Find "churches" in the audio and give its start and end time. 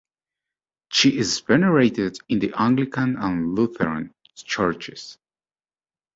4.33-5.19